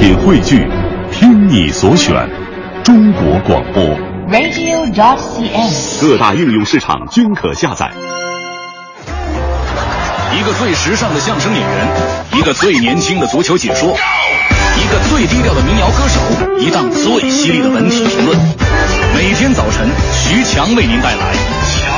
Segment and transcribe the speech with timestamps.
[0.00, 0.66] 品汇聚，
[1.12, 2.26] 听你所选，
[2.82, 3.84] 中国广播。
[4.30, 6.00] radio.dot.cn，。
[6.00, 7.90] 各大应用市场均可下载。
[10.34, 11.86] 一个最时尚的相声演员，
[12.32, 16.18] 一个最年轻的足球解说，一个最低调的民谣歌手，
[16.58, 18.38] 一档最犀利的文体评论。
[19.14, 21.34] 每天早晨，徐强为您带来
[21.84, 21.89] 《强。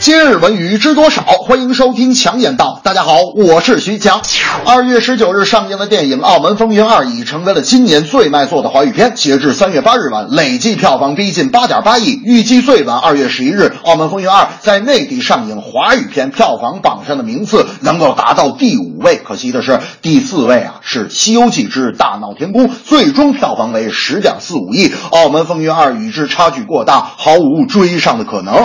[0.00, 1.20] 今日文娱知多少？
[1.20, 2.80] 欢迎收听强言道。
[2.82, 4.22] 大家好，我是徐强。
[4.64, 9.12] 二月十九日上映的电影《澳门风云二》已成为了今年最卖座的华语片。
[9.14, 12.18] 截至三月八日晚，累计票房逼近八点八亿。
[12.24, 19.20] 预计最晚二月十一日，《澳门风云二》在内地上映，华语片票房榜上的名次能够达到第五位。
[19.22, 24.88] 可惜的是，第四位啊是《西游记之大闹天宫》，最终票房为十点四五亿。
[25.10, 28.64] 《澳门风云二》与之差距过大，毫无追上的可能。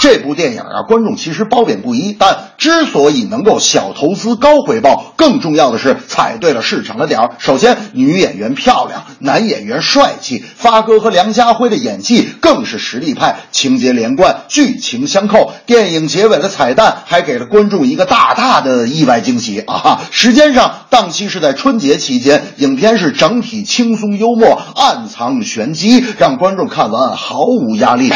[0.00, 7.32] 这部电影啊，观众其实褒贬不一，但之所以能够小投资高回报，更重要的是踩对了市场的点儿。
[7.38, 15.52] 首先，女演员漂亮，男演员帅气，发哥和梁家辉的演技更是实力派，情节连贯，剧情相扣。
[15.66, 20.00] 电影结尾的彩蛋还给了观众一个大大的意外惊喜啊！
[20.10, 28.10] 时间上，档期是在春节期间，影片是整体轻松幽默，暗藏玄机，让观众看完毫无压力。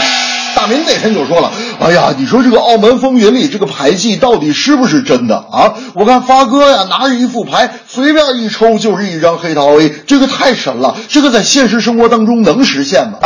[0.56, 5.74] 大明那天就说了：“哎呀，你说这个《澳门风云》里这个牌技到底是不是真的啊？
[5.94, 13.18] 我看发哥呀拿着一副牌，随便一抽就是一张黑桃 A，这个太神了，这个在现实生活当中能实现吗？”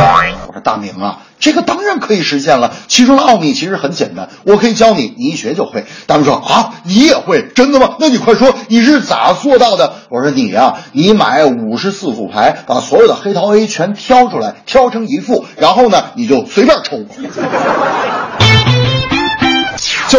[0.48, 5.84] 我说大明啊，这个当然可以实现了，其中的奥秘其实很简单，我可以教你，你一学就会。
[6.06, 7.48] 大家说：“啊，你也会？
[7.54, 7.96] 真的吗？
[8.00, 16.98] 那你快说，你是咋做到的？”我说：“你呀、你买五十四副牌，把所有的黑桃 A 全挑出来，挑成一副，然后呢，你就随便抽。”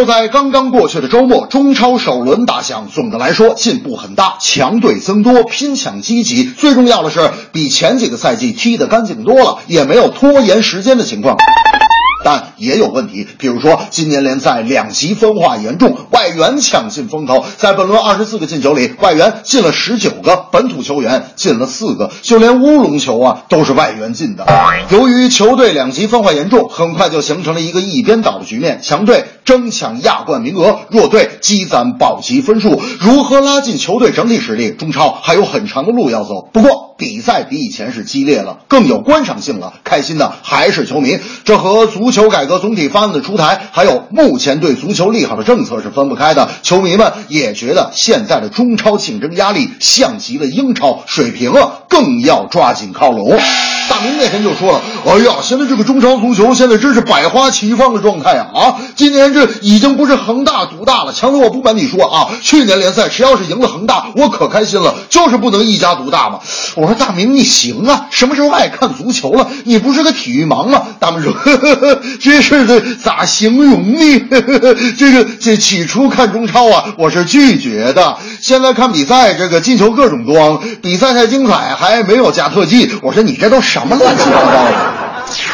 [0.00, 2.88] 就在刚刚过去的周末，中超首轮打响。
[2.90, 6.44] 总的来说，进步很大，强队增多，拼抢积极。
[6.44, 11.36] 最重要的是，比前几个赛季踢得干净多了，也没有拖延时间的情况。
[12.24, 17.44] 但也有问题，比如说今年联赛两极分化严重，外援抢尽风头。
[17.56, 24.46] 在本轮二十四个进球里，外援进了十九个，本土球员进了四个，就连乌龙球啊都是外援进的。
[24.90, 32.80] 由于球队两极分化严重，很快就形成了一个一边倒的局面，强队争抢亚冠名额，弱队积攒保级分数。
[33.00, 36.48] 如何拉近球队整体实力，中超还有很长的路要走。
[36.52, 41.18] 不过比赛比以前是激烈了，更有观赏性了，开心的还是球迷。
[41.44, 46.50] 这和足球改革总体方案的出台，还有目前对足球利好的政策是分不开的。
[46.62, 53.38] 球迷们也觉得现在的中超竞争压力像极了英超，水平啊更要抓紧靠拢。
[53.90, 58.46] 大明那天就说了：“哎呀，现在这个中超足球现在真是百花齐放的状态啊！
[58.54, 61.12] 啊，今年这已经不是恒大独大了。
[61.12, 66.38] 强子，我不瞒你说啊，去年联赛谁要是赢了恒大，我可开心了，就是不能一家独大嘛。”
[66.76, 69.50] 我说：“大明，你行啊，什么时候爱看足球了？
[69.64, 74.28] 你不是个体育盲吗？”大明说：“呵呵呵，这事儿咋形容呢？
[74.30, 78.16] 呵呵呵这个这起初看中超啊，我是拒绝的。
[78.40, 82.90] 现在看比赛，这个进球各种多，比赛太精彩啊，还没有加特技。
[83.00, 84.92] 我说你这都什么乱七八糟的？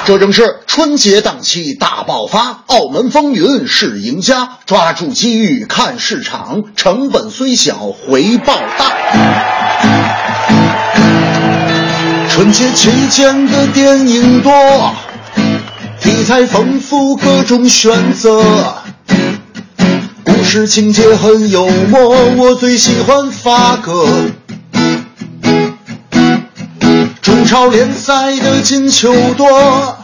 [0.04, 8.92] 这正是春节档期大爆发，澳门风云是赢家，抓住机遇看市场，成本虽小，回报大。
[12.28, 14.50] 春节期间的电影多，
[16.00, 18.42] 题材丰富，各种选择。
[20.24, 24.08] 故事情节很幽默，我最喜欢发哥。
[27.46, 29.98] 超联赛的进球多，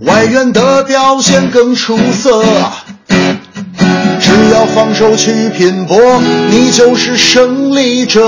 [0.00, 2.42] 外援的表现更出色。
[3.08, 5.98] 只要放手去拼搏，
[6.50, 8.22] 你就是胜利者。